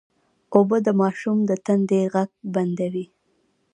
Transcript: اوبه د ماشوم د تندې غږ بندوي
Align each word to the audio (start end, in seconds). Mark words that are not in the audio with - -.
اوبه 0.55 0.77
د 0.85 0.87
ماشوم 1.01 1.37
د 1.49 1.51
تندې 1.65 2.01
غږ 2.13 2.29
بندوي 2.53 3.05